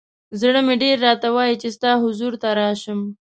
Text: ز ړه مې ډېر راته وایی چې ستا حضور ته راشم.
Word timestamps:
ز 0.39 0.41
ړه 0.53 0.61
مې 0.67 0.75
ډېر 0.83 0.97
راته 1.07 1.27
وایی 1.35 1.55
چې 1.61 1.67
ستا 1.75 1.91
حضور 2.03 2.33
ته 2.41 2.49
راشم. 2.59 2.99